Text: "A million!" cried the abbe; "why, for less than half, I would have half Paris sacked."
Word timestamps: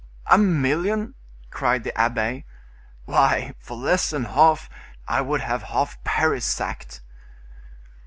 "A 0.25 0.37
million!" 0.39 1.13
cried 1.51 1.83
the 1.83 1.95
abbe; 1.95 2.43
"why, 3.05 3.53
for 3.59 3.77
less 3.77 4.09
than 4.09 4.23
half, 4.25 4.67
I 5.07 5.21
would 5.21 5.41
have 5.41 5.61
half 5.61 6.03
Paris 6.03 6.43
sacked." 6.43 7.01